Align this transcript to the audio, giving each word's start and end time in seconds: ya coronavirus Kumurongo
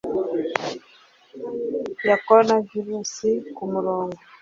ya 2.07 2.15
coronavirus 2.25 3.13
Kumurongo 3.55 4.19